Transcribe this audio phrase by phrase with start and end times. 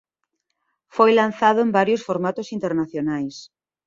[0.95, 3.35] Foi lanzado en varios formatos internacionais.